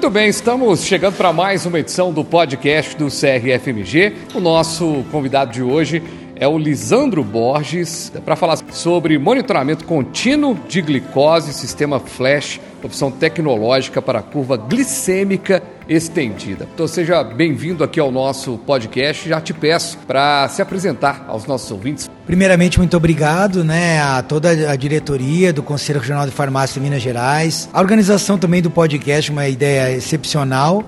Muito 0.00 0.14
bem, 0.14 0.30
estamos 0.30 0.82
chegando 0.82 1.14
para 1.14 1.30
mais 1.30 1.66
uma 1.66 1.78
edição 1.78 2.10
do 2.10 2.24
podcast 2.24 2.96
do 2.96 3.08
CRFMG. 3.08 4.14
O 4.34 4.40
nosso 4.40 5.04
convidado 5.12 5.52
de 5.52 5.62
hoje 5.62 6.02
é 6.34 6.48
o 6.48 6.56
Lisandro 6.56 7.22
Borges, 7.22 8.10
para 8.24 8.34
falar 8.34 8.56
sobre 8.70 9.18
monitoramento 9.18 9.84
contínuo 9.84 10.56
de 10.66 10.80
glicose, 10.80 11.52
sistema 11.52 12.00
flash, 12.00 12.58
opção 12.82 13.10
tecnológica 13.10 14.00
para 14.00 14.20
a 14.20 14.22
curva 14.22 14.56
glicêmica 14.56 15.62
estendida. 15.90 16.68
Então 16.72 16.86
seja 16.86 17.24
bem-vindo 17.24 17.82
aqui 17.82 17.98
ao 17.98 18.12
nosso 18.12 18.56
podcast. 18.58 19.28
Já 19.28 19.40
te 19.40 19.52
peço 19.52 19.98
para 20.06 20.48
se 20.48 20.62
apresentar 20.62 21.24
aos 21.26 21.46
nossos 21.46 21.68
ouvintes. 21.72 22.08
Primeiramente, 22.24 22.78
muito 22.78 22.96
obrigado 22.96 23.64
né, 23.64 24.00
a 24.00 24.22
toda 24.22 24.70
a 24.70 24.76
diretoria 24.76 25.52
do 25.52 25.64
Conselho 25.64 25.98
Regional 25.98 26.26
de 26.26 26.30
Farmácia 26.30 26.74
de 26.74 26.80
Minas 26.80 27.02
Gerais, 27.02 27.68
a 27.72 27.80
organização 27.80 28.38
também 28.38 28.62
do 28.62 28.70
podcast, 28.70 29.32
uma 29.32 29.48
ideia 29.48 29.96
excepcional. 29.96 30.84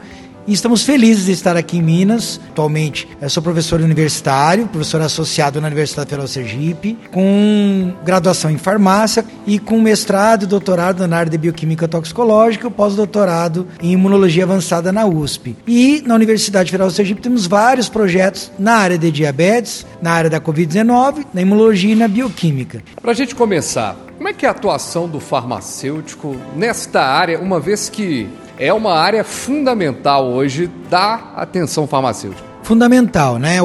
E 0.47 0.53
estamos 0.53 0.83
felizes 0.83 1.27
de 1.27 1.33
estar 1.33 1.57
aqui 1.57 1.79
em 1.79 1.83
Minas. 1.83 2.41
Atualmente 2.51 3.09
eu 3.21 3.31
sou 3.31 3.43
professor 3.43 3.81
universitário, 3.81 4.67
professor 4.67 5.01
associado 5.01 5.61
na 5.61 5.69
Universidade 5.69 6.11
Federal 6.11 6.27
Sergipe, 6.27 6.99
com 7.13 7.93
graduação 8.05 8.51
em 8.51 8.59
farmácia 8.59 9.25
e 9.47 9.61
com 9.61 9.81
mestrado 9.81 10.43
e 10.43 10.47
doutorado 10.47 11.07
na 11.07 11.17
área 11.17 11.31
de 11.31 11.39
bioquímica 11.39 11.87
toxicológica 11.87 12.67
e 12.67 12.71
pós-doutorado 12.71 13.69
em 13.81 13.93
imunologia 13.93 14.43
avançada 14.43 14.91
na 14.91 15.07
USP. 15.07 15.57
E 15.67 16.03
na 16.05 16.17
Universidade 16.17 16.73
Federal 16.73 16.91
Sergipe 16.91 17.21
temos 17.21 17.47
vários 17.47 17.89
projetos 17.89 18.51
na 18.59 18.75
área 18.75 18.99
de 18.99 19.13
diabetes, 19.13 19.87
na 20.01 20.11
área 20.11 20.29
da 20.29 20.41
Covid-19, 20.41 21.25
na 21.33 21.41
imunologia 21.41 21.93
e 21.93 21.97
na 21.97 22.09
bioquímica. 22.09 22.83
Para 23.01 23.13
a 23.13 23.15
gente 23.15 23.35
começar, 23.37 23.97
como 24.17 24.29
é 24.29 24.33
que 24.33 24.45
é 24.45 24.49
a 24.49 24.53
atuação 24.53 25.09
do 25.09 25.21
farmacêutico 25.21 26.37
nesta 26.57 27.01
área, 27.01 27.41
uma 27.41 27.61
vez 27.61 27.89
que 27.89 28.29
é 28.63 28.73
uma 28.73 28.95
área 28.95 29.25
fundamental 29.25 30.31
hoje 30.31 30.71
da 30.89 31.33
atenção 31.35 31.85
farmacêutica. 31.85 32.45
Fundamental, 32.63 33.37
né? 33.37 33.59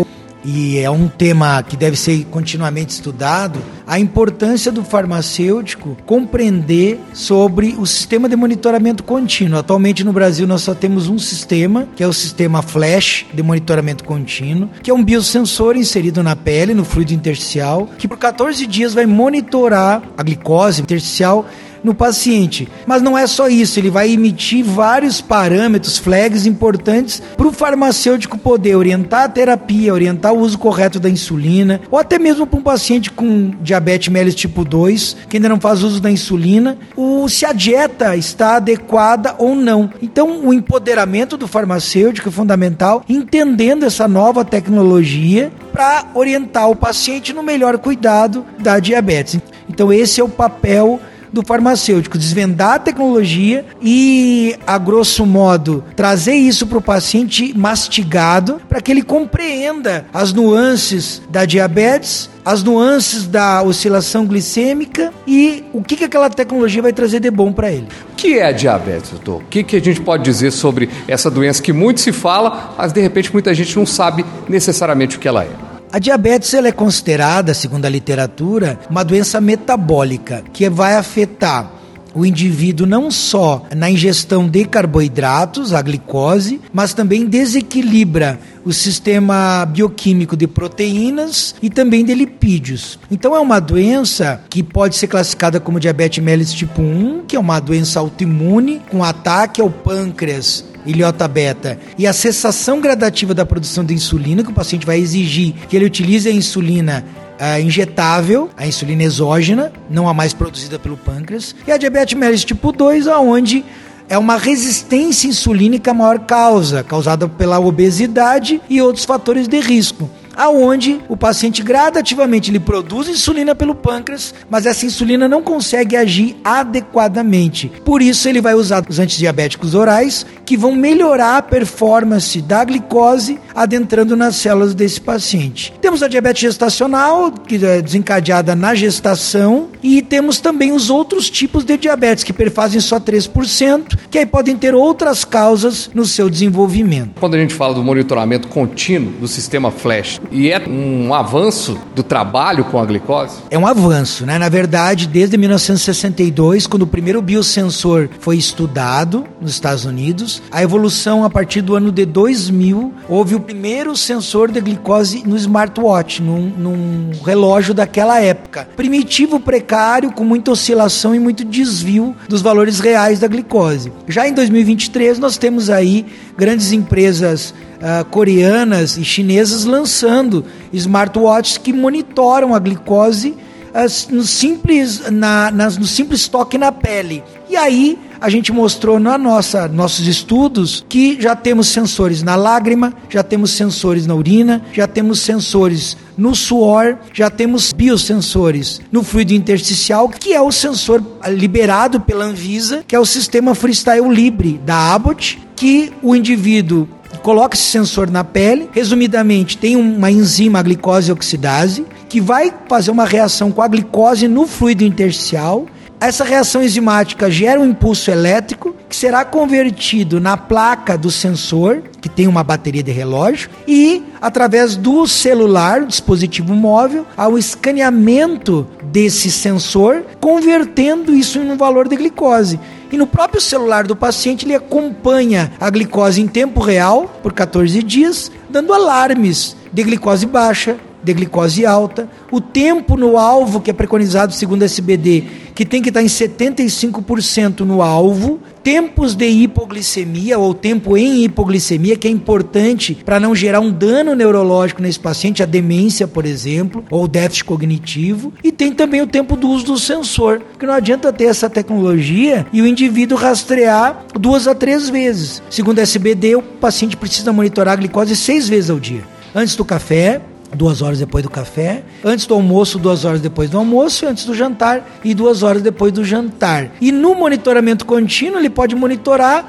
E 0.43 0.79
é 0.79 0.89
um 0.89 1.07
tema 1.07 1.61
que 1.61 1.77
deve 1.77 1.95
ser 1.95 2.25
continuamente 2.31 2.93
estudado, 2.93 3.59
a 3.85 3.99
importância 3.99 4.71
do 4.71 4.83
farmacêutico 4.83 5.95
compreender 6.03 6.99
sobre 7.13 7.75
o 7.77 7.85
sistema 7.85 8.27
de 8.27 8.35
monitoramento 8.35 9.03
contínuo. 9.03 9.59
Atualmente 9.59 10.03
no 10.03 10.13
Brasil 10.13 10.47
nós 10.47 10.61
só 10.63 10.73
temos 10.73 11.07
um 11.07 11.19
sistema, 11.19 11.87
que 11.95 12.01
é 12.01 12.07
o 12.07 12.13
sistema 12.13 12.63
Flash 12.63 13.27
de 13.31 13.43
monitoramento 13.43 14.03
contínuo, 14.03 14.69
que 14.81 14.89
é 14.89 14.93
um 14.93 15.03
biosensor 15.03 15.75
inserido 15.75 16.23
na 16.23 16.35
pele, 16.35 16.73
no 16.73 16.83
fluido 16.85 17.13
intersticial, 17.13 17.87
que 17.99 18.07
por 18.07 18.17
14 18.17 18.65
dias 18.65 18.95
vai 18.95 19.05
monitorar 19.05 20.01
a 20.17 20.23
glicose 20.23 20.81
intersticial 20.81 21.45
no 21.83 21.93
paciente. 21.93 22.67
Mas 22.85 23.01
não 23.01 23.17
é 23.17 23.27
só 23.27 23.47
isso, 23.47 23.79
ele 23.79 23.89
vai 23.89 24.11
emitir 24.11 24.63
vários 24.63 25.21
parâmetros, 25.21 25.97
flags 25.97 26.45
importantes 26.45 27.21
para 27.35 27.47
o 27.47 27.51
farmacêutico 27.51 28.37
poder 28.37 28.75
orientar 28.75 29.23
a 29.23 29.29
terapia, 29.29 29.93
orientar 29.93 30.33
o 30.33 30.39
uso 30.39 30.57
correto 30.57 30.99
da 30.99 31.09
insulina, 31.09 31.81
ou 31.89 31.99
até 31.99 32.19
mesmo 32.19 32.45
para 32.45 32.59
um 32.59 32.63
paciente 32.63 33.11
com 33.11 33.51
diabetes 33.61 34.09
mellitus 34.09 34.35
tipo 34.39 34.63
2, 34.63 35.17
que 35.29 35.37
ainda 35.37 35.49
não 35.49 35.59
faz 35.59 35.83
uso 35.83 35.99
da 35.99 36.11
insulina, 36.11 36.77
o, 36.95 37.27
se 37.27 37.45
a 37.45 37.53
dieta 37.53 38.15
está 38.15 38.57
adequada 38.57 39.35
ou 39.37 39.55
não. 39.55 39.89
Então, 40.01 40.45
o 40.45 40.53
empoderamento 40.53 41.37
do 41.37 41.47
farmacêutico 41.47 42.29
é 42.29 42.31
fundamental, 42.31 43.03
entendendo 43.07 43.85
essa 43.85 44.07
nova 44.07 44.45
tecnologia 44.45 45.51
para 45.71 46.05
orientar 46.13 46.69
o 46.69 46.75
paciente 46.75 47.33
no 47.33 47.43
melhor 47.43 47.77
cuidado 47.77 48.45
da 48.59 48.79
diabetes. 48.79 49.39
Então, 49.69 49.91
esse 49.91 50.19
é 50.21 50.23
o 50.23 50.29
papel 50.29 50.99
do 51.31 51.43
farmacêutico, 51.43 52.17
desvendar 52.17 52.75
a 52.75 52.79
tecnologia 52.79 53.65
e, 53.81 54.55
a 54.65 54.77
grosso 54.77 55.25
modo, 55.25 55.83
trazer 55.95 56.35
isso 56.35 56.67
para 56.67 56.77
o 56.77 56.81
paciente 56.81 57.53
mastigado 57.57 58.61
para 58.67 58.81
que 58.81 58.91
ele 58.91 59.01
compreenda 59.01 60.05
as 60.13 60.33
nuances 60.33 61.21
da 61.29 61.45
diabetes, 61.45 62.29
as 62.45 62.63
nuances 62.63 63.27
da 63.27 63.61
oscilação 63.61 64.25
glicêmica 64.25 65.11
e 65.25 65.65
o 65.73 65.83
que, 65.83 65.97
que 65.97 66.05
aquela 66.05 66.29
tecnologia 66.29 66.81
vai 66.81 66.93
trazer 66.93 67.19
de 67.19 67.29
bom 67.29 67.51
para 67.51 67.71
ele. 67.71 67.87
O 68.13 68.15
que 68.15 68.39
é 68.39 68.45
a 68.45 68.51
diabetes, 68.51 69.11
doutor? 69.11 69.41
O 69.41 69.45
que, 69.49 69.63
que 69.63 69.75
a 69.75 69.81
gente 69.81 70.01
pode 70.01 70.23
dizer 70.23 70.51
sobre 70.51 70.89
essa 71.07 71.29
doença 71.29 71.61
que 71.61 71.73
muito 71.73 71.99
se 71.99 72.11
fala, 72.11 72.73
mas 72.77 72.93
de 72.93 73.01
repente 73.01 73.31
muita 73.33 73.53
gente 73.53 73.75
não 73.75 73.85
sabe 73.85 74.25
necessariamente 74.47 75.17
o 75.17 75.19
que 75.19 75.27
ela 75.27 75.43
é? 75.43 75.66
A 75.91 75.99
diabetes 75.99 76.53
ela 76.53 76.67
é 76.67 76.71
considerada, 76.71 77.53
segundo 77.53 77.85
a 77.85 77.89
literatura, 77.89 78.79
uma 78.89 79.03
doença 79.03 79.39
metabólica 79.39 80.43
que 80.51 80.69
vai 80.69 80.95
afetar 80.95 81.71
o 82.13 82.25
indivíduo 82.25 82.87
não 82.87 83.11
só 83.11 83.65
na 83.75 83.89
ingestão 83.91 84.49
de 84.49 84.65
carboidratos, 84.65 85.71
a 85.71 85.81
glicose, 85.81 86.59
mas 86.73 86.93
também 86.93 87.25
desequilibra 87.25 88.39
o 88.65 88.73
sistema 88.73 89.63
bioquímico 89.65 90.35
de 90.35 90.47
proteínas 90.47 91.53
e 91.61 91.69
também 91.69 92.03
de 92.03 92.15
lipídios. 92.15 92.99
Então 93.11 93.35
é 93.35 93.39
uma 93.39 93.59
doença 93.59 94.41
que 94.49 94.63
pode 94.63 94.95
ser 94.95 95.07
classificada 95.07 95.59
como 95.59 95.79
diabetes 95.79 96.23
mellitus 96.23 96.53
tipo 96.53 96.81
1, 96.81 97.25
que 97.27 97.35
é 97.35 97.39
uma 97.39 97.59
doença 97.59 97.99
autoimune 97.99 98.81
com 98.89 99.03
ataque 99.03 99.61
ao 99.61 99.69
pâncreas 99.69 100.65
ilhota 100.87 101.27
beta. 101.27 101.77
E 101.97 102.07
a 102.07 102.13
cessação 102.13 102.79
gradativa 102.79 103.33
da 103.33 103.45
produção 103.45 103.83
de 103.83 103.93
insulina, 103.93 104.43
que 104.43 104.49
o 104.49 104.53
paciente 104.53 104.85
vai 104.85 104.99
exigir 104.99 105.53
que 105.67 105.75
ele 105.75 105.85
utilize 105.85 106.27
a 106.27 106.31
insulina 106.31 107.05
uh, 107.39 107.61
injetável, 107.61 108.49
a 108.57 108.65
insulina 108.65 109.03
exógena, 109.03 109.71
não 109.89 110.07
a 110.07 110.13
mais 110.13 110.33
produzida 110.33 110.79
pelo 110.79 110.97
pâncreas, 110.97 111.55
e 111.67 111.71
a 111.71 111.77
diabetes 111.77 112.17
mellitus 112.17 112.45
tipo 112.45 112.71
2, 112.71 113.07
aonde 113.07 113.63
é 114.09 114.17
uma 114.17 114.37
resistência 114.37 115.27
insulínica 115.27 115.91
a 115.91 115.93
maior 115.93 116.19
causa, 116.19 116.83
causada 116.83 117.27
pela 117.27 117.59
obesidade 117.59 118.61
e 118.69 118.81
outros 118.81 119.05
fatores 119.05 119.47
de 119.47 119.59
risco 119.59 120.09
aonde 120.37 121.01
o 121.09 121.17
paciente 121.17 121.63
gradativamente 121.63 122.51
ele 122.51 122.59
produz 122.59 123.09
insulina 123.09 123.55
pelo 123.55 123.73
pâncreas, 123.73 124.33
mas 124.49 124.67
essa 124.67 124.85
insulina 124.85 125.27
não 125.27 125.41
consegue 125.41 125.95
agir 125.95 126.37
adequadamente. 126.43 127.71
Por 127.83 128.01
isso 128.01 128.29
ele 128.29 128.39
vai 128.39 128.53
usar 128.53 128.85
os 128.87 128.99
antidiabéticos 128.99 129.73
orais 129.73 130.25
que 130.45 130.55
vão 130.55 130.75
melhorar 130.75 131.37
a 131.37 131.41
performance 131.41 132.39
da 132.41 132.63
glicose 132.63 133.39
adentrando 133.55 134.15
nas 134.15 134.35
células 134.35 134.75
desse 134.75 135.01
paciente. 135.01 135.73
Temos 135.81 136.03
a 136.03 136.07
diabetes 136.07 136.41
gestacional, 136.41 137.31
que 137.31 137.55
é 137.65 137.81
desencadeada 137.81 138.55
na 138.55 138.75
gestação, 138.75 139.69
e 139.81 140.01
temos 140.01 140.39
também 140.39 140.71
os 140.71 140.89
outros 140.89 141.29
tipos 141.29 141.63
de 141.63 141.75
diabetes 141.75 142.23
que 142.23 142.31
perfazem 142.31 142.79
só 142.79 142.99
3%, 142.99 143.97
que 144.11 144.19
aí 144.19 144.25
podem 144.25 144.55
ter 144.55 144.75
outras 144.75 145.25
causas 145.25 145.89
no 145.93 146.05
seu 146.05 146.29
desenvolvimento. 146.29 147.19
Quando 147.19 147.35
a 147.35 147.39
gente 147.39 147.53
fala 147.53 147.73
do 147.73 147.83
monitoramento 147.83 148.47
contínuo 148.47 149.11
do 149.13 149.27
sistema 149.27 149.71
Flash, 149.71 150.21
e 150.31 150.51
é 150.51 150.61
um 150.67 151.13
avanço 151.13 151.77
do 151.95 152.03
trabalho 152.03 152.63
com 152.65 152.79
a 152.79 152.85
glicose? 152.85 153.37
É 153.49 153.57
um 153.57 153.67
avanço, 153.67 154.25
né? 154.25 154.37
Na 154.37 154.49
verdade, 154.49 155.07
desde 155.07 155.37
1962, 155.37 156.67
quando 156.67 156.83
o 156.83 156.87
primeiro 156.87 157.21
biosensor 157.21 158.09
foi 158.19 158.37
estudado 158.37 159.25
nos 159.41 159.51
Estados 159.51 159.85
Unidos, 159.85 160.41
a 160.51 160.61
evolução 160.61 161.23
a 161.23 161.29
partir 161.29 161.61
do 161.61 161.75
ano 161.75 161.91
de 161.91 162.05
2000, 162.05 162.93
houve 163.07 163.35
o 163.35 163.39
primeiro 163.39 163.95
sensor 163.95 164.51
de 164.51 164.59
glicose 164.61 165.23
no 165.25 165.35
smartwatch, 165.35 166.21
num, 166.21 166.51
num 166.57 167.11
relógio 167.23 167.73
daquela 167.73 168.19
época. 168.19 168.67
Primitivo, 168.75 169.39
precário, 169.39 170.11
com 170.11 170.23
muita 170.23 170.51
oscilação 170.51 171.15
e 171.15 171.19
muito 171.19 171.43
desvio 171.43 172.15
dos 172.27 172.41
valores 172.41 172.79
reais 172.79 173.19
da 173.19 173.27
glicose. 173.27 173.91
Já 174.07 174.27
em 174.27 174.33
2023, 174.33 175.19
nós 175.19 175.37
temos 175.37 175.69
aí 175.69 176.05
grandes 176.37 176.71
empresas 176.71 177.53
uh, 177.77 178.05
coreanas 178.05 178.97
e 178.97 179.03
chinesas 179.03 179.65
lançando 179.65 180.45
smartwatches 180.73 181.57
que 181.57 181.73
monitoram 181.73 182.53
a 182.53 182.59
glicose 182.59 183.29
uh, 183.29 184.13
no, 184.13 184.23
simples, 184.23 185.09
na, 185.11 185.51
nas, 185.51 185.77
no 185.77 185.85
simples 185.85 186.27
toque 186.27 186.57
na 186.57 186.71
pele. 186.71 187.23
E 187.49 187.55
aí 187.55 187.97
a 188.19 188.29
gente 188.29 188.51
mostrou 188.51 188.99
na 188.99 189.17
nossa 189.17 189.67
nossos 189.67 190.07
estudos 190.07 190.83
que 190.89 191.21
já 191.21 191.35
temos 191.35 191.67
sensores 191.67 192.23
na 192.23 192.35
lágrima, 192.35 192.93
já 193.09 193.23
temos 193.23 193.51
sensores 193.51 194.05
na 194.05 194.15
urina, 194.15 194.61
já 194.73 194.87
temos 194.87 195.19
sensores 195.19 195.95
no 196.17 196.35
suor, 196.35 196.97
já 197.13 197.29
temos 197.29 197.71
biosensores 197.71 198.81
no 198.91 199.03
fluido 199.03 199.33
intersticial, 199.33 200.09
que 200.09 200.33
é 200.33 200.41
o 200.41 200.51
sensor 200.51 201.03
liberado 201.27 202.01
pela 202.01 202.25
Anvisa, 202.25 202.83
que 202.87 202.95
é 202.95 202.99
o 202.99 203.05
sistema 203.05 203.53
Freestyle 203.53 204.09
Libre 204.09 204.59
da 204.65 204.93
Abbott, 204.93 205.39
que 205.55 205.91
o 206.01 206.15
indivíduo 206.15 206.87
coloca 207.21 207.55
esse 207.55 207.65
sensor 207.65 208.09
na 208.09 208.23
pele. 208.23 208.69
Resumidamente, 208.71 209.57
tem 209.57 209.75
uma 209.75 210.11
enzima, 210.11 210.61
glicose 210.61 211.11
oxidase, 211.11 211.85
que 212.07 212.21
vai 212.21 212.53
fazer 212.67 212.91
uma 212.91 213.05
reação 213.05 213.51
com 213.51 213.61
a 213.61 213.67
glicose 213.67 214.27
no 214.27 214.47
fluido 214.47 214.83
intersticial. 214.83 215.65
Essa 215.99 216.23
reação 216.23 216.61
enzimática 216.61 217.29
gera 217.29 217.59
um 217.59 217.65
impulso 217.65 218.11
elétrico 218.11 218.75
que 218.89 218.95
será 218.95 219.25
convertido 219.25 220.19
na 220.19 220.37
placa 220.37 220.97
do 220.97 221.11
sensor, 221.11 221.83
que 222.01 222.09
tem 222.09 222.27
uma 222.27 222.43
bateria 222.43 222.83
de 222.83 222.91
relógio, 222.91 223.49
e 223.67 224.03
através 224.21 224.75
do 224.75 225.05
celular, 225.07 225.85
dispositivo 225.85 226.53
móvel, 226.53 227.05
ao 227.15 227.37
escaneamento 227.37 228.67
desse 228.83 229.29
sensor, 229.29 230.03
convertendo 230.19 231.13
isso 231.13 231.39
em 231.39 231.51
um 231.51 231.57
valor 231.57 231.87
de 231.87 231.95
glicose. 231.95 232.59
E 232.91 232.97
no 232.97 233.05
próprio 233.05 233.41
celular 233.41 233.85
do 233.85 233.95
paciente 233.95 234.45
ele 234.45 234.55
acompanha 234.55 235.51
a 235.59 235.69
glicose 235.69 236.21
em 236.21 236.27
tempo 236.27 236.61
real 236.61 237.19
por 237.21 237.33
14 237.33 237.83
dias, 237.83 238.31
dando 238.49 238.73
alarmes 238.73 239.55
de 239.73 239.83
glicose 239.83 240.25
baixa, 240.25 240.77
de 241.03 241.13
glicose 241.13 241.65
alta, 241.65 242.09
o 242.31 242.41
tempo 242.41 242.97
no 242.97 243.17
alvo 243.17 243.61
que 243.61 243.71
é 243.71 243.73
preconizado 243.73 244.33
segundo 244.33 244.63
a 244.63 244.65
SBD, 244.65 245.23
que 245.57 245.65
tem 245.65 245.81
que 245.81 245.89
estar 245.89 246.03
em 246.03 246.05
75% 246.05 247.61
no 247.61 247.81
alvo, 247.81 248.39
tempos 248.61 249.15
de 249.15 249.25
hipoglicemia 249.27 250.37
ou 250.37 250.53
tempo 250.53 250.95
em 250.95 251.23
hipoglicemia, 251.23 251.95
que 251.95 252.07
é 252.07 252.11
importante 252.11 252.95
para 253.03 253.19
não 253.19 253.33
gerar 253.33 253.59
um 253.59 253.71
dano 253.71 254.13
neurológico 254.13 254.83
nesse 254.83 254.99
paciente, 254.99 255.41
a 255.41 255.47
demência, 255.47 256.07
por 256.07 256.27
exemplo, 256.27 256.85
ou 256.91 257.07
déficit 257.07 257.45
cognitivo, 257.45 258.31
e 258.43 258.51
tem 258.51 258.71
também 258.71 259.01
o 259.01 259.07
tempo 259.07 259.35
do 259.35 259.49
uso 259.49 259.65
do 259.65 259.79
sensor, 259.79 260.41
porque 260.41 260.67
não 260.67 260.75
adianta 260.75 261.11
ter 261.11 261.23
essa 261.23 261.49
tecnologia 261.49 262.45
e 262.53 262.61
o 262.61 262.67
indivíduo 262.67 263.17
rastrear 263.17 264.05
duas 264.13 264.47
a 264.47 264.53
três 264.53 264.89
vezes. 264.89 265.41
Segundo 265.49 265.79
a 265.79 265.81
SBD, 265.81 266.35
o 266.35 266.43
paciente 266.43 266.95
precisa 266.95 267.33
monitorar 267.33 267.73
a 267.73 267.77
glicose 267.77 268.15
seis 268.15 268.47
vezes 268.47 268.69
ao 268.69 268.79
dia. 268.79 269.01
Antes 269.33 269.55
do 269.55 269.65
café, 269.65 270.21
duas 270.55 270.81
horas 270.81 270.99
depois 270.99 271.23
do 271.23 271.29
café, 271.29 271.83
antes 272.03 272.25
do 272.25 272.33
almoço, 272.33 272.79
duas 272.79 273.05
horas 273.05 273.21
depois 273.21 273.49
do 273.49 273.57
almoço, 273.57 274.05
antes 274.07 274.25
do 274.25 274.33
jantar 274.33 274.99
e 275.03 275.13
duas 275.13 275.43
horas 275.43 275.61
depois 275.61 275.91
do 275.91 276.03
jantar. 276.03 276.71
E 276.79 276.91
no 276.91 277.15
monitoramento 277.15 277.85
contínuo, 277.85 278.39
ele 278.39 278.49
pode 278.49 278.75
monitorar 278.75 279.45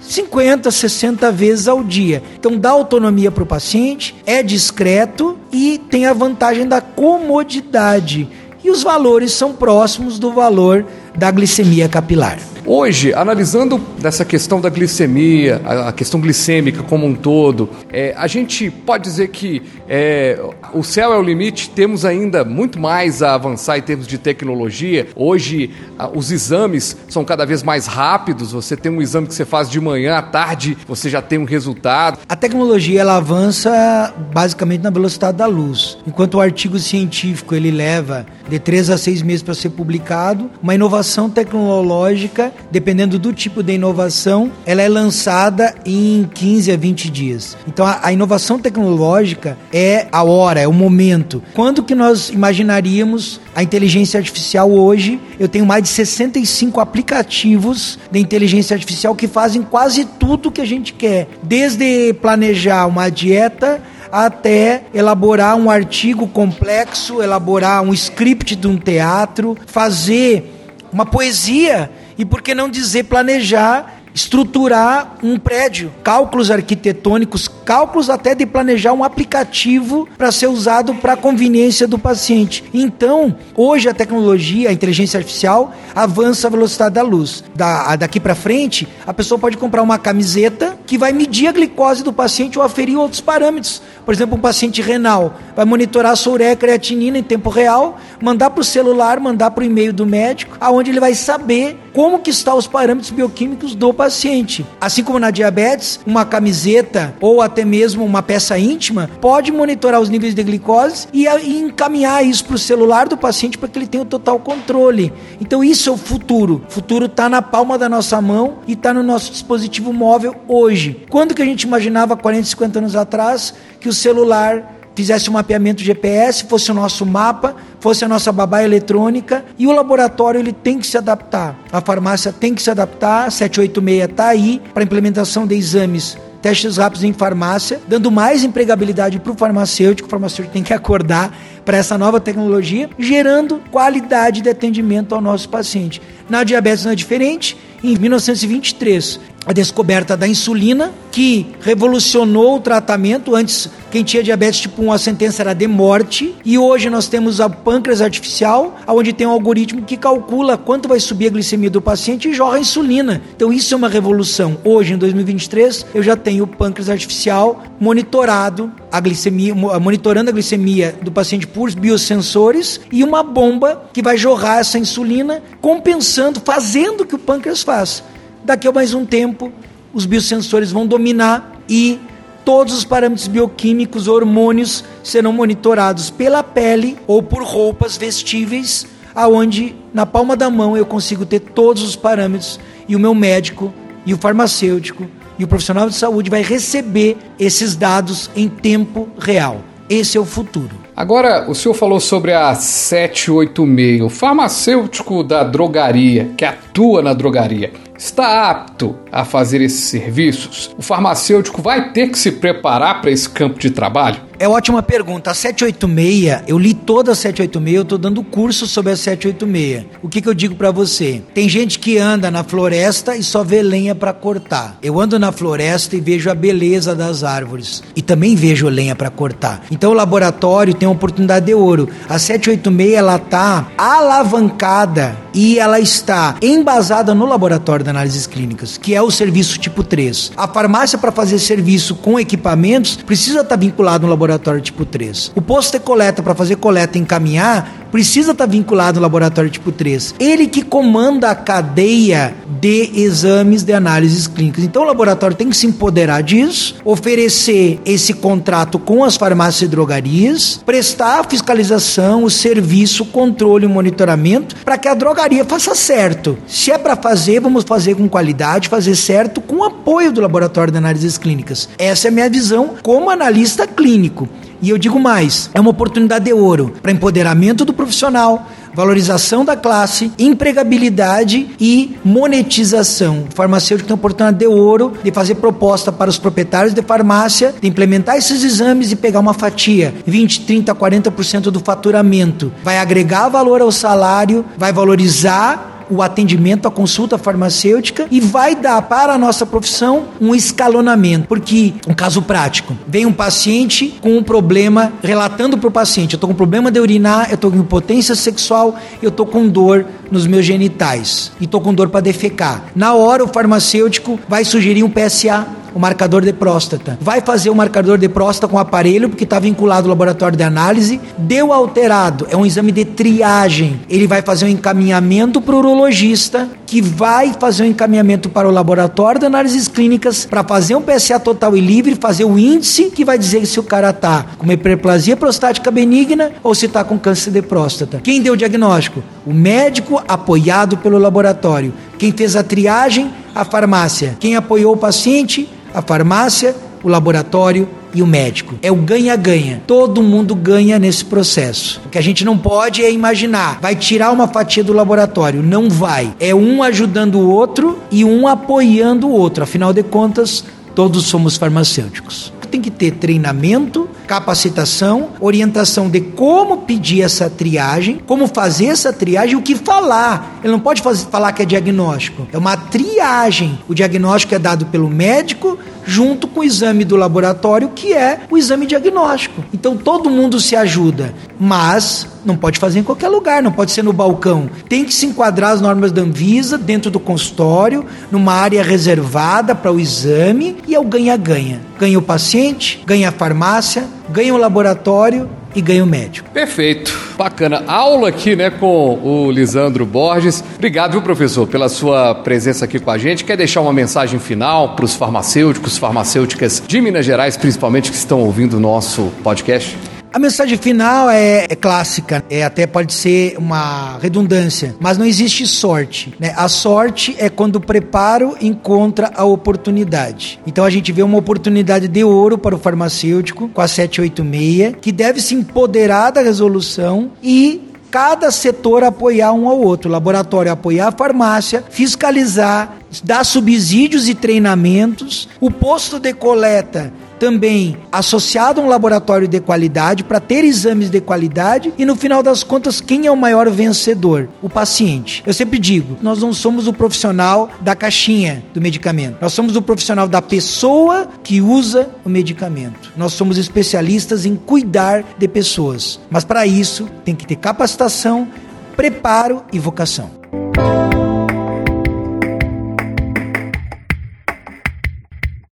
50, 0.00 0.70
60 0.70 1.30
vezes 1.32 1.68
ao 1.68 1.82
dia. 1.82 2.22
Então 2.38 2.56
dá 2.56 2.70
autonomia 2.70 3.30
para 3.30 3.42
o 3.42 3.46
paciente, 3.46 4.14
é 4.24 4.42
discreto 4.42 5.38
e 5.52 5.78
tem 5.90 6.06
a 6.06 6.12
vantagem 6.12 6.66
da 6.66 6.80
comodidade. 6.80 8.28
E 8.62 8.70
os 8.70 8.82
valores 8.82 9.32
são 9.32 9.52
próximos 9.52 10.18
do 10.18 10.32
valor 10.32 10.84
da 11.16 11.30
glicemia 11.30 11.88
capilar. 11.88 12.38
Hoje, 12.70 13.14
analisando 13.14 13.78
dessa 13.98 14.26
questão 14.26 14.60
da 14.60 14.68
glicemia, 14.68 15.58
a 15.64 15.90
questão 15.90 16.20
glicêmica 16.20 16.82
como 16.82 17.06
um 17.06 17.14
todo, 17.14 17.70
é, 17.90 18.14
a 18.14 18.26
gente 18.26 18.70
pode 18.70 19.04
dizer 19.04 19.28
que 19.28 19.62
é, 19.88 20.38
o 20.74 20.82
céu 20.82 21.14
é 21.14 21.16
o 21.16 21.22
limite, 21.22 21.70
temos 21.70 22.04
ainda 22.04 22.44
muito 22.44 22.78
mais 22.78 23.22
a 23.22 23.32
avançar 23.32 23.78
em 23.78 23.80
termos 23.80 24.06
de 24.06 24.18
tecnologia. 24.18 25.06
Hoje, 25.16 25.70
os 26.14 26.30
exames 26.30 26.94
são 27.08 27.24
cada 27.24 27.46
vez 27.46 27.62
mais 27.62 27.86
rápidos, 27.86 28.52
você 28.52 28.76
tem 28.76 28.92
um 28.92 29.00
exame 29.00 29.28
que 29.28 29.34
você 29.34 29.46
faz 29.46 29.70
de 29.70 29.80
manhã, 29.80 30.18
à 30.18 30.22
tarde, 30.22 30.76
você 30.86 31.08
já 31.08 31.22
tem 31.22 31.38
um 31.38 31.46
resultado. 31.46 32.18
A 32.28 32.36
tecnologia 32.36 33.00
ela 33.00 33.16
avança 33.16 34.12
basicamente 34.30 34.82
na 34.82 34.90
velocidade 34.90 35.38
da 35.38 35.46
luz. 35.46 35.96
Enquanto 36.06 36.34
o 36.34 36.40
artigo 36.40 36.78
científico 36.78 37.54
ele 37.54 37.70
leva 37.70 38.26
de 38.46 38.58
três 38.58 38.90
a 38.90 38.98
seis 38.98 39.22
meses 39.22 39.42
para 39.42 39.54
ser 39.54 39.70
publicado, 39.70 40.50
uma 40.62 40.74
inovação 40.74 41.30
tecnológica 41.30 42.52
dependendo 42.70 43.18
do 43.18 43.32
tipo 43.32 43.62
de 43.62 43.74
inovação, 43.74 44.50
ela 44.66 44.82
é 44.82 44.88
lançada 44.88 45.74
em 45.84 46.28
15 46.34 46.72
a 46.72 46.76
20 46.76 47.10
dias. 47.10 47.56
Então 47.66 47.86
a, 47.86 48.00
a 48.02 48.12
inovação 48.12 48.58
tecnológica 48.58 49.56
é 49.72 50.06
a 50.12 50.22
hora, 50.22 50.60
é 50.60 50.68
o 50.68 50.72
momento. 50.72 51.42
Quando 51.54 51.82
que 51.82 51.94
nós 51.94 52.30
imaginaríamos 52.30 53.40
a 53.54 53.62
inteligência 53.62 54.18
artificial 54.18 54.70
hoje? 54.70 55.20
Eu 55.38 55.48
tenho 55.48 55.66
mais 55.66 55.82
de 55.82 55.88
65 55.88 56.80
aplicativos 56.80 57.98
de 58.10 58.18
inteligência 58.18 58.74
artificial 58.74 59.14
que 59.14 59.28
fazem 59.28 59.62
quase 59.62 60.04
tudo 60.04 60.50
que 60.50 60.60
a 60.60 60.66
gente 60.66 60.92
quer, 60.92 61.28
desde 61.42 62.12
planejar 62.14 62.86
uma 62.86 63.08
dieta 63.08 63.80
até 64.10 64.84
elaborar 64.94 65.56
um 65.56 65.70
artigo 65.70 66.26
complexo, 66.26 67.22
elaborar 67.22 67.82
um 67.82 67.92
script 67.92 68.56
de 68.56 68.66
um 68.66 68.76
teatro, 68.76 69.56
fazer 69.66 70.54
uma 70.92 71.04
poesia 71.04 71.90
e 72.18 72.24
por 72.24 72.42
que 72.42 72.54
não 72.54 72.68
dizer 72.68 73.04
planejar 73.04 73.98
estruturar 74.18 75.16
um 75.22 75.38
prédio, 75.38 75.92
cálculos 76.02 76.50
arquitetônicos, 76.50 77.48
cálculos 77.64 78.10
até 78.10 78.34
de 78.34 78.44
planejar 78.44 78.92
um 78.92 79.04
aplicativo 79.04 80.08
para 80.18 80.32
ser 80.32 80.48
usado 80.48 80.92
para 80.94 81.12
a 81.12 81.16
conveniência 81.16 81.86
do 81.86 81.98
paciente. 81.98 82.64
Então, 82.74 83.36
hoje 83.54 83.88
a 83.88 83.94
tecnologia, 83.94 84.70
a 84.70 84.72
inteligência 84.72 85.18
artificial 85.18 85.72
avança 85.94 86.48
a 86.48 86.50
velocidade 86.50 86.96
da 86.96 87.02
luz. 87.02 87.44
Da, 87.54 87.94
daqui 87.94 88.18
para 88.18 88.34
frente, 88.34 88.88
a 89.06 89.14
pessoa 89.14 89.38
pode 89.38 89.56
comprar 89.56 89.82
uma 89.82 89.98
camiseta 89.98 90.76
que 90.84 90.98
vai 90.98 91.12
medir 91.12 91.46
a 91.46 91.52
glicose 91.52 92.02
do 92.02 92.12
paciente 92.12 92.58
ou 92.58 92.64
aferir 92.64 92.96
outros 92.96 93.20
parâmetros. 93.20 93.80
Por 94.04 94.12
exemplo, 94.12 94.36
um 94.36 94.40
paciente 94.40 94.82
renal 94.82 95.36
vai 95.54 95.64
monitorar 95.64 96.12
a 96.12 96.16
sua 96.16 96.32
ureia 96.32 96.56
creatinina 96.56 97.18
em 97.18 97.22
tempo 97.22 97.50
real, 97.50 97.98
mandar 98.20 98.50
para 98.50 98.62
o 98.62 98.64
celular, 98.64 99.20
mandar 99.20 99.50
para 99.52 99.62
o 99.62 99.64
e-mail 99.64 99.92
do 99.92 100.06
médico, 100.06 100.56
aonde 100.60 100.90
ele 100.90 101.00
vai 101.00 101.14
saber 101.14 101.78
como 101.98 102.20
que 102.20 102.30
estão 102.30 102.56
os 102.56 102.68
parâmetros 102.68 103.10
bioquímicos 103.10 103.74
do 103.74 103.92
paciente. 103.92 104.64
Assim 104.80 105.02
como 105.02 105.18
na 105.18 105.32
diabetes, 105.32 105.98
uma 106.06 106.24
camiseta 106.24 107.12
ou 107.20 107.42
até 107.42 107.64
mesmo 107.64 108.04
uma 108.04 108.22
peça 108.22 108.56
íntima 108.56 109.10
pode 109.20 109.50
monitorar 109.50 110.00
os 110.00 110.08
níveis 110.08 110.32
de 110.32 110.44
glicose 110.44 111.08
e, 111.12 111.26
e 111.26 111.58
encaminhar 111.58 112.24
isso 112.24 112.44
para 112.44 112.54
o 112.54 112.58
celular 112.58 113.08
do 113.08 113.16
paciente 113.16 113.58
para 113.58 113.68
que 113.68 113.76
ele 113.76 113.88
tenha 113.88 114.04
o 114.04 114.06
total 114.06 114.38
controle. 114.38 115.12
Então 115.40 115.64
isso 115.64 115.90
é 115.90 115.92
o 115.92 115.96
futuro. 115.96 116.64
O 116.68 116.70
futuro 116.70 117.06
está 117.06 117.28
na 117.28 117.42
palma 117.42 117.76
da 117.76 117.88
nossa 117.88 118.22
mão 118.22 118.58
e 118.68 118.74
está 118.74 118.94
no 118.94 119.02
nosso 119.02 119.32
dispositivo 119.32 119.92
móvel 119.92 120.36
hoje. 120.46 121.04
Quando 121.10 121.34
que 121.34 121.42
a 121.42 121.46
gente 121.46 121.62
imaginava 121.62 122.16
40, 122.16 122.44
50 122.44 122.78
anos 122.78 122.94
atrás 122.94 123.52
que 123.80 123.88
o 123.88 123.92
celular 123.92 124.77
fizesse 124.98 125.30
um 125.30 125.34
mapeamento 125.34 125.80
GPS, 125.80 126.42
fosse 126.42 126.72
o 126.72 126.74
nosso 126.74 127.06
mapa, 127.06 127.54
fosse 127.78 128.04
a 128.04 128.08
nossa 128.08 128.32
babá 128.32 128.64
eletrônica 128.64 129.44
e 129.56 129.64
o 129.64 129.70
laboratório 129.70 130.40
ele 130.40 130.52
tem 130.52 130.76
que 130.80 130.86
se 130.88 130.98
adaptar. 130.98 131.56
A 131.70 131.80
farmácia 131.80 132.32
tem 132.32 132.52
que 132.52 132.60
se 132.60 132.68
adaptar, 132.68 133.30
786 133.30 134.10
está 134.10 134.26
aí 134.26 134.60
para 134.74 134.82
implementação 134.82 135.46
de 135.46 135.54
exames 135.54 136.18
testes 136.42 136.76
rápidos 136.76 137.04
em 137.04 137.12
farmácia, 137.12 137.80
dando 137.86 138.10
mais 138.10 138.42
empregabilidade 138.42 139.20
para 139.20 139.30
o 139.30 139.36
farmacêutico. 139.36 140.08
O 140.08 140.10
farmacêutico 140.10 140.52
tem 140.52 140.64
que 140.64 140.74
acordar 140.74 141.36
para 141.64 141.76
essa 141.76 141.96
nova 141.96 142.18
tecnologia, 142.18 142.90
gerando 142.98 143.60
qualidade 143.70 144.40
de 144.40 144.48
atendimento 144.48 145.14
ao 145.14 145.20
nosso 145.20 145.48
paciente. 145.48 146.02
Na 146.28 146.42
diabetes 146.42 146.84
não 146.84 146.92
é 146.92 146.96
diferente. 146.96 147.56
Em 147.84 147.96
1923, 147.96 149.20
a 149.48 149.52
descoberta 149.54 150.14
da 150.14 150.28
insulina, 150.28 150.92
que 151.10 151.46
revolucionou 151.62 152.56
o 152.56 152.60
tratamento. 152.60 153.34
Antes, 153.34 153.70
quem 153.90 154.04
tinha 154.04 154.22
diabetes 154.22 154.60
tipo 154.60 154.82
1, 154.82 154.92
a 154.92 154.98
sentença 154.98 155.40
era 155.40 155.54
de 155.54 155.66
morte. 155.66 156.34
E 156.44 156.58
hoje 156.58 156.90
nós 156.90 157.08
temos 157.08 157.40
a 157.40 157.48
pâncreas 157.48 158.02
artificial, 158.02 158.76
onde 158.86 159.14
tem 159.14 159.26
um 159.26 159.30
algoritmo 159.30 159.80
que 159.80 159.96
calcula 159.96 160.58
quanto 160.58 160.86
vai 160.86 161.00
subir 161.00 161.28
a 161.28 161.30
glicemia 161.30 161.70
do 161.70 161.80
paciente 161.80 162.28
e 162.28 162.34
jorra 162.34 162.58
a 162.58 162.60
insulina. 162.60 163.22
Então 163.34 163.50
isso 163.50 163.72
é 163.72 163.76
uma 163.78 163.88
revolução. 163.88 164.58
Hoje, 164.62 164.92
em 164.92 164.98
2023, 164.98 165.86
eu 165.94 166.02
já 166.02 166.14
tenho 166.14 166.44
o 166.44 166.46
pâncreas 166.46 166.90
artificial 166.90 167.62
monitorado, 167.80 168.70
a 168.92 169.00
glicemia, 169.00 169.54
monitorando 169.54 170.28
a 170.28 170.32
glicemia 170.32 170.94
do 171.00 171.10
paciente 171.10 171.46
por 171.46 171.74
biosensores 171.74 172.82
e 172.92 173.02
uma 173.02 173.22
bomba 173.22 173.84
que 173.94 174.02
vai 174.02 174.18
jorrar 174.18 174.58
essa 174.58 174.78
insulina, 174.78 175.42
compensando, 175.58 176.38
fazendo 176.38 177.00
o 177.00 177.06
que 177.06 177.14
o 177.14 177.18
pâncreas 177.18 177.62
faz 177.62 178.02
daqui 178.48 178.66
a 178.66 178.72
mais 178.72 178.94
um 178.94 179.04
tempo, 179.04 179.52
os 179.92 180.06
biosensores 180.06 180.72
vão 180.72 180.86
dominar 180.86 181.60
e 181.68 182.00
todos 182.46 182.72
os 182.72 182.82
parâmetros 182.82 183.28
bioquímicos, 183.28 184.08
hormônios 184.08 184.82
serão 185.04 185.34
monitorados 185.34 186.08
pela 186.08 186.42
pele 186.42 186.96
ou 187.06 187.22
por 187.22 187.42
roupas 187.42 187.98
vestíveis, 187.98 188.86
aonde 189.14 189.76
na 189.92 190.06
palma 190.06 190.34
da 190.34 190.48
mão 190.48 190.74
eu 190.74 190.86
consigo 190.86 191.26
ter 191.26 191.40
todos 191.40 191.82
os 191.82 191.94
parâmetros 191.94 192.58
e 192.88 192.96
o 192.96 192.98
meu 192.98 193.14
médico 193.14 193.70
e 194.06 194.14
o 194.14 194.16
farmacêutico 194.16 195.06
e 195.38 195.44
o 195.44 195.48
profissional 195.48 195.86
de 195.86 195.94
saúde 195.94 196.30
vai 196.30 196.40
receber 196.40 197.18
esses 197.38 197.76
dados 197.76 198.30
em 198.34 198.48
tempo 198.48 199.10
real. 199.18 199.60
Esse 199.90 200.16
é 200.16 200.20
o 200.20 200.24
futuro. 200.24 200.74
Agora, 200.96 201.48
o 201.50 201.54
senhor 201.54 201.74
falou 201.74 202.00
sobre 202.00 202.32
a 202.32 202.54
786, 202.54 204.00
o 204.00 204.08
farmacêutico 204.08 205.22
da 205.22 205.44
drogaria, 205.44 206.30
que 206.36 206.44
atua 206.44 207.02
na 207.02 207.12
drogaria 207.12 207.72
está 207.98 208.48
apto 208.48 208.96
a 209.10 209.24
fazer 209.24 209.60
esses 209.60 209.84
serviços? 209.84 210.70
O 210.78 210.82
farmacêutico 210.82 211.60
vai 211.60 211.92
ter 211.92 212.08
que 212.08 212.18
se 212.18 212.32
preparar 212.32 213.00
para 213.00 213.10
esse 213.10 213.28
campo 213.28 213.58
de 213.58 213.70
trabalho? 213.70 214.27
É 214.40 214.48
ótima 214.48 214.80
pergunta. 214.80 215.32
A 215.32 215.34
786, 215.34 216.44
eu 216.46 216.56
li 216.56 216.72
toda 216.72 217.10
a 217.10 217.14
786, 217.14 217.74
eu 217.74 217.82
estou 217.82 217.98
dando 217.98 218.22
curso 218.22 218.68
sobre 218.68 218.92
a 218.92 218.96
786. 218.96 219.86
O 220.00 220.08
que, 220.08 220.22
que 220.22 220.28
eu 220.28 220.34
digo 220.34 220.54
para 220.54 220.70
você? 220.70 221.20
Tem 221.34 221.48
gente 221.48 221.80
que 221.80 221.98
anda 221.98 222.30
na 222.30 222.44
floresta 222.44 223.16
e 223.16 223.22
só 223.24 223.42
vê 223.42 223.62
lenha 223.62 223.96
para 223.96 224.12
cortar. 224.12 224.78
Eu 224.80 225.00
ando 225.00 225.18
na 225.18 225.32
floresta 225.32 225.96
e 225.96 226.00
vejo 226.00 226.30
a 226.30 226.36
beleza 226.36 226.94
das 226.94 227.24
árvores. 227.24 227.82
E 227.96 228.02
também 228.02 228.36
vejo 228.36 228.68
lenha 228.68 228.94
para 228.94 229.10
cortar. 229.10 229.64
Então 229.72 229.90
o 229.90 229.94
laboratório 229.94 230.72
tem 230.72 230.86
uma 230.86 230.94
oportunidade 230.94 231.46
de 231.46 231.54
ouro. 231.54 231.88
A 232.08 232.16
786 232.16 232.94
ela 232.94 233.18
tá 233.18 233.72
alavancada 233.76 235.16
e 235.34 235.58
ela 235.58 235.80
está 235.80 236.36
embasada 236.40 237.12
no 237.12 237.26
laboratório 237.26 237.82
de 237.82 237.90
análises 237.90 238.26
clínicas, 238.26 238.78
que 238.78 238.94
é 238.94 239.02
o 239.02 239.10
serviço 239.10 239.58
tipo 239.58 239.82
3. 239.82 240.32
A 240.36 240.46
farmácia, 240.46 240.96
para 240.96 241.10
fazer 241.10 241.40
serviço 241.40 241.96
com 241.96 242.20
equipamentos, 242.20 242.96
precisa 242.96 243.40
estar 243.40 243.56
vinculado 243.56 244.04
no 244.04 244.10
laboratório 244.10 244.27
tipo 244.60 244.84
3. 244.84 245.32
O 245.34 245.40
posto 245.40 245.78
de 245.78 245.84
coleta, 245.84 246.22
para 246.22 246.34
fazer 246.34 246.56
coleta 246.56 246.98
e 246.98 247.00
encaminhar, 247.00 247.87
precisa 247.90 248.32
estar 248.32 248.46
vinculado 248.46 248.98
ao 248.98 249.02
laboratório 249.02 249.50
tipo 249.50 249.72
3. 249.72 250.14
Ele 250.18 250.46
que 250.46 250.62
comanda 250.62 251.30
a 251.30 251.34
cadeia 251.34 252.34
de 252.60 252.90
exames 252.94 253.62
de 253.62 253.72
análises 253.72 254.26
clínicas. 254.26 254.64
Então 254.64 254.82
o 254.82 254.86
laboratório 254.86 255.36
tem 255.36 255.48
que 255.48 255.56
se 255.56 255.66
empoderar 255.66 256.22
disso, 256.22 256.76
oferecer 256.84 257.80
esse 257.84 258.14
contrato 258.14 258.78
com 258.78 259.04
as 259.04 259.16
farmácias 259.16 259.62
e 259.62 259.68
drogarias, 259.68 260.60
prestar 260.64 261.20
a 261.20 261.24
fiscalização, 261.24 262.24
o 262.24 262.30
serviço, 262.30 263.02
o 263.02 263.06
controle 263.06 263.66
e 263.66 263.68
monitoramento 263.68 264.56
para 264.64 264.78
que 264.78 264.88
a 264.88 264.94
drogaria 264.94 265.44
faça 265.44 265.74
certo. 265.74 266.38
Se 266.46 266.70
é 266.70 266.78
para 266.78 266.96
fazer, 266.96 267.40
vamos 267.40 267.64
fazer 267.64 267.94
com 267.94 268.08
qualidade, 268.08 268.68
fazer 268.68 268.94
certo 268.94 269.40
com 269.40 269.64
apoio 269.64 270.12
do 270.12 270.20
laboratório 270.20 270.72
de 270.72 270.78
análises 270.78 271.18
clínicas. 271.18 271.68
Essa 271.78 272.08
é 272.08 272.10
a 272.10 272.12
minha 272.12 272.28
visão 272.28 272.76
como 272.82 273.10
analista 273.10 273.66
clínico. 273.66 274.28
E 274.60 274.70
eu 274.70 274.78
digo 274.78 274.98
mais: 274.98 275.50
é 275.54 275.60
uma 275.60 275.70
oportunidade 275.70 276.26
de 276.26 276.32
ouro 276.32 276.74
para 276.82 276.92
empoderamento 276.92 277.64
do 277.64 277.72
profissional, 277.72 278.46
valorização 278.74 279.44
da 279.44 279.56
classe, 279.56 280.12
empregabilidade 280.18 281.50
e 281.58 281.96
monetização. 282.04 283.24
O 283.30 283.34
farmacêutico 283.34 283.88
tem 283.88 283.94
a 283.94 283.96
oportunidade 283.96 284.38
de 284.38 284.46
ouro 284.46 284.92
de 285.02 285.10
fazer 285.10 285.36
proposta 285.36 285.90
para 285.90 286.10
os 286.10 286.18
proprietários 286.18 286.74
de 286.74 286.82
farmácia, 286.82 287.54
de 287.60 287.68
implementar 287.68 288.16
esses 288.16 288.44
exames 288.44 288.92
e 288.92 288.96
pegar 288.96 289.20
uma 289.20 289.34
fatia, 289.34 289.94
20, 290.06 290.40
30, 290.42 290.74
40% 290.74 291.42
do 291.50 291.60
faturamento. 291.60 292.52
Vai 292.62 292.78
agregar 292.78 293.28
valor 293.28 293.60
ao 293.60 293.72
salário, 293.72 294.44
vai 294.56 294.72
valorizar 294.72 295.77
o 295.90 296.02
atendimento, 296.02 296.68
a 296.68 296.70
consulta 296.70 297.18
farmacêutica 297.18 298.06
e 298.10 298.20
vai 298.20 298.54
dar 298.54 298.82
para 298.82 299.12
a 299.12 299.18
nossa 299.18 299.46
profissão 299.46 300.06
um 300.20 300.34
escalonamento. 300.34 301.26
Porque, 301.28 301.74
um 301.86 301.94
caso 301.94 302.22
prático, 302.22 302.76
vem 302.86 303.06
um 303.06 303.12
paciente 303.12 303.98
com 304.00 304.16
um 304.16 304.22
problema, 304.22 304.92
relatando 305.02 305.58
para 305.58 305.68
o 305.68 305.72
paciente: 305.72 306.14
eu 306.14 306.16
estou 306.16 306.28
com 306.28 306.34
problema 306.34 306.70
de 306.70 306.80
urinar, 306.80 307.28
eu 307.30 307.34
estou 307.34 307.50
com 307.50 307.58
impotência 307.58 308.14
sexual, 308.14 308.76
eu 309.02 309.08
estou 309.08 309.26
com 309.26 309.48
dor 309.48 309.86
nos 310.10 310.26
meus 310.26 310.44
genitais 310.44 311.32
e 311.40 311.44
estou 311.44 311.60
com 311.60 311.74
dor 311.74 311.88
para 311.88 312.00
defecar. 312.00 312.64
Na 312.74 312.94
hora, 312.94 313.24
o 313.24 313.28
farmacêutico 313.28 314.18
vai 314.28 314.44
sugerir 314.44 314.82
um 314.82 314.90
PSA 314.90 315.46
o 315.78 315.80
marcador 315.80 316.22
de 316.22 316.32
próstata. 316.32 316.98
Vai 317.00 317.20
fazer 317.20 317.50
o 317.50 317.54
marcador 317.54 317.98
de 317.98 318.08
próstata 318.08 318.48
com 318.48 318.56
o 318.56 318.60
aparelho, 318.60 319.08
porque 319.08 319.22
está 319.22 319.38
vinculado 319.38 319.86
ao 319.86 319.90
laboratório 319.90 320.36
de 320.36 320.42
análise. 320.42 321.00
Deu 321.16 321.52
alterado, 321.52 322.26
é 322.28 322.36
um 322.36 322.44
exame 322.44 322.72
de 322.72 322.84
triagem. 322.84 323.80
Ele 323.88 324.08
vai 324.08 324.20
fazer 324.20 324.46
um 324.46 324.48
encaminhamento 324.48 325.40
para 325.40 325.54
o 325.54 325.58
urologista, 325.58 326.48
que 326.66 326.82
vai 326.82 327.32
fazer 327.38 327.62
um 327.62 327.66
encaminhamento 327.66 328.28
para 328.28 328.48
o 328.48 328.50
laboratório 328.50 329.20
de 329.20 329.26
análises 329.26 329.68
clínicas 329.68 330.26
para 330.26 330.42
fazer 330.42 330.74
um 330.74 330.82
PSA 330.82 331.20
total 331.20 331.56
e 331.56 331.60
livre, 331.60 331.94
fazer 331.94 332.24
o 332.24 332.36
índice 332.36 332.90
que 332.90 333.04
vai 333.04 333.16
dizer 333.16 333.46
se 333.46 333.60
o 333.60 333.62
cara 333.62 333.90
está 333.90 334.26
com 334.36 334.50
hiperplasia 334.50 335.16
prostática 335.16 335.70
benigna 335.70 336.32
ou 336.42 336.56
se 336.56 336.66
está 336.66 336.82
com 336.82 336.98
câncer 336.98 337.30
de 337.30 337.40
próstata. 337.40 338.00
Quem 338.02 338.20
deu 338.20 338.34
o 338.34 338.36
diagnóstico? 338.36 339.00
O 339.24 339.32
médico 339.32 340.02
apoiado 340.08 340.76
pelo 340.76 340.98
laboratório. 340.98 341.72
Quem 341.96 342.10
fez 342.10 342.34
a 342.34 342.42
triagem? 342.42 343.10
A 343.32 343.44
farmácia. 343.44 344.16
Quem 344.18 344.34
apoiou 344.34 344.74
o 344.74 344.76
paciente? 344.76 345.48
A 345.72 345.82
farmácia, 345.82 346.54
o 346.82 346.88
laboratório 346.88 347.68
e 347.94 348.02
o 348.02 348.06
médico. 348.06 348.56
É 348.62 348.70
o 348.70 348.76
ganha-ganha. 348.76 349.62
Todo 349.66 350.02
mundo 350.02 350.34
ganha 350.34 350.78
nesse 350.78 351.04
processo. 351.04 351.80
O 351.86 351.88
que 351.88 351.98
a 351.98 352.02
gente 352.02 352.24
não 352.24 352.36
pode 352.36 352.84
é 352.84 352.92
imaginar, 352.92 353.58
vai 353.60 353.74
tirar 353.74 354.10
uma 354.10 354.28
fatia 354.28 354.62
do 354.62 354.72
laboratório. 354.72 355.42
Não 355.42 355.68
vai. 355.68 356.14
É 356.20 356.34
um 356.34 356.62
ajudando 356.62 357.16
o 357.16 357.30
outro 357.30 357.78
e 357.90 358.04
um 358.04 358.26
apoiando 358.26 359.08
o 359.08 359.12
outro. 359.12 359.42
Afinal 359.42 359.72
de 359.72 359.82
contas, 359.82 360.44
todos 360.74 361.04
somos 361.06 361.36
farmacêuticos. 361.36 362.32
Tem 362.50 362.60
que 362.60 362.70
ter 362.70 362.92
treinamento, 362.92 363.88
capacitação, 364.06 365.10
orientação 365.20 365.88
de 365.88 366.00
como 366.00 366.58
pedir 366.58 367.02
essa 367.02 367.28
triagem, 367.28 368.00
como 368.06 368.26
fazer 368.26 368.66
essa 368.66 368.92
triagem, 368.92 369.36
o 369.36 369.42
que 369.42 369.54
falar. 369.54 370.40
Ele 370.42 370.52
não 370.52 370.60
pode 370.60 370.82
fazer, 370.82 371.06
falar 371.06 371.32
que 371.32 371.42
é 371.42 371.44
diagnóstico. 371.44 372.26
É 372.32 372.38
uma 372.38 372.56
triagem. 372.56 373.58
O 373.68 373.74
diagnóstico 373.74 374.34
é 374.34 374.38
dado 374.38 374.66
pelo 374.66 374.88
médico 374.88 375.58
junto 375.88 376.28
com 376.28 376.40
o 376.40 376.44
exame 376.44 376.84
do 376.84 376.96
laboratório, 376.96 377.70
que 377.74 377.94
é 377.94 378.20
o 378.30 378.36
exame 378.36 378.66
diagnóstico. 378.66 379.42
Então 379.54 379.74
todo 379.74 380.10
mundo 380.10 380.38
se 380.38 380.54
ajuda, 380.54 381.14
mas 381.40 382.06
não 382.26 382.36
pode 382.36 382.58
fazer 382.58 382.80
em 382.80 382.82
qualquer 382.82 383.08
lugar, 383.08 383.42
não 383.42 383.50
pode 383.50 383.72
ser 383.72 383.82
no 383.82 383.92
balcão. 383.92 384.50
Tem 384.68 384.84
que 384.84 384.92
se 384.92 385.06
enquadrar 385.06 385.52
as 385.52 385.62
normas 385.62 385.90
da 385.90 386.02
Anvisa 386.02 386.58
dentro 386.58 386.90
do 386.90 387.00
consultório, 387.00 387.86
numa 388.12 388.34
área 388.34 388.62
reservada 388.62 389.54
para 389.54 389.72
o 389.72 389.80
exame 389.80 390.58
e 390.68 390.74
é 390.74 390.78
o 390.78 390.84
ganha-ganha. 390.84 391.62
Ganha 391.80 391.98
o 391.98 392.02
paciente, 392.02 392.82
ganha 392.84 393.08
a 393.08 393.12
farmácia, 393.12 393.84
ganha 394.10 394.34
o 394.34 394.36
laboratório 394.36 395.37
e 395.54 395.60
ganha 395.60 395.82
o 395.82 395.86
médico. 395.86 396.30
Perfeito. 396.30 396.96
Bacana. 397.16 397.64
Aula 397.66 398.08
aqui, 398.08 398.36
né, 398.36 398.50
com 398.50 398.98
o 399.02 399.30
Lisandro 399.30 399.84
Borges. 399.84 400.42
Obrigado, 400.56 400.92
viu, 400.92 401.02
professor, 401.02 401.46
pela 401.46 401.68
sua 401.68 402.14
presença 402.14 402.64
aqui 402.64 402.78
com 402.78 402.90
a 402.90 402.98
gente. 402.98 403.24
Quer 403.24 403.36
deixar 403.36 403.60
uma 403.60 403.72
mensagem 403.72 404.18
final 404.18 404.76
para 404.76 404.84
os 404.84 404.94
farmacêuticos, 404.94 405.76
farmacêuticas 405.76 406.62
de 406.66 406.80
Minas 406.80 407.04
Gerais, 407.04 407.36
principalmente, 407.36 407.90
que 407.90 407.96
estão 407.96 408.20
ouvindo 408.20 408.56
o 408.56 408.60
nosso 408.60 409.12
podcast? 409.22 409.97
A 410.12 410.18
mensagem 410.18 410.56
final 410.56 411.10
é, 411.10 411.44
é, 411.48 411.54
clássica, 411.54 412.24
é, 412.30 412.42
até 412.42 412.66
pode 412.66 412.94
ser 412.94 413.36
uma 413.36 413.98
redundância, 413.98 414.74
mas 414.80 414.96
não 414.96 415.04
existe 415.04 415.46
sorte. 415.46 416.14
Né? 416.18 416.32
A 416.34 416.48
sorte 416.48 417.14
é 417.18 417.28
quando 417.28 417.56
o 417.56 417.60
preparo 417.60 418.34
encontra 418.40 419.12
a 419.14 419.24
oportunidade. 419.24 420.40
Então 420.46 420.64
a 420.64 420.70
gente 420.70 420.92
vê 420.92 421.02
uma 421.02 421.18
oportunidade 421.18 421.88
de 421.88 422.02
ouro 422.04 422.38
para 422.38 422.54
o 422.54 422.58
farmacêutico 422.58 423.48
com 423.50 423.60
a 423.60 423.68
786, 423.68 424.76
que 424.80 424.90
deve 424.92 425.20
se 425.20 425.34
empoderar 425.34 426.10
da 426.10 426.22
resolução 426.22 427.10
e 427.22 427.68
cada 427.90 428.30
setor 428.30 428.84
apoiar 428.84 429.32
um 429.32 429.48
ao 429.48 429.60
outro. 429.60 429.88
O 429.88 429.92
laboratório 429.92 430.52
apoiar 430.52 430.88
a 430.88 430.92
farmácia, 430.92 431.64
fiscalizar, 431.68 432.77
dar 433.02 433.24
subsídios 433.24 434.08
e 434.08 434.14
treinamentos, 434.14 435.28
o 435.40 435.50
posto 435.50 435.98
de 435.98 436.12
coleta 436.12 436.92
também 437.18 437.76
associado 437.90 438.60
a 438.60 438.64
um 438.64 438.68
laboratório 438.68 439.26
de 439.26 439.40
qualidade 439.40 440.04
para 440.04 440.20
ter 440.20 440.44
exames 440.44 440.88
de 440.88 441.00
qualidade 441.00 441.72
e 441.76 441.84
no 441.84 441.96
final 441.96 442.22
das 442.22 442.42
contas 442.42 442.80
quem 442.80 443.06
é 443.06 443.10
o 443.10 443.16
maior 443.16 443.50
vencedor? 443.50 444.28
O 444.40 444.48
paciente. 444.48 445.22
Eu 445.26 445.34
sempre 445.34 445.58
digo, 445.58 445.98
nós 446.00 446.20
não 446.20 446.32
somos 446.32 446.66
o 446.68 446.72
profissional 446.72 447.50
da 447.60 447.74
caixinha 447.74 448.44
do 448.54 448.60
medicamento. 448.60 449.18
Nós 449.20 449.32
somos 449.32 449.56
o 449.56 449.62
profissional 449.62 450.06
da 450.06 450.22
pessoa 450.22 451.08
que 451.22 451.40
usa 451.40 451.90
o 452.04 452.08
medicamento. 452.08 452.92
Nós 452.96 453.12
somos 453.12 453.36
especialistas 453.36 454.24
em 454.24 454.36
cuidar 454.36 455.04
de 455.18 455.28
pessoas. 455.28 455.98
Mas 456.10 456.24
para 456.24 456.46
isso 456.46 456.88
tem 457.04 457.14
que 457.14 457.26
ter 457.26 457.36
capacitação, 457.36 458.28
preparo 458.76 459.42
e 459.52 459.58
vocação. 459.58 460.10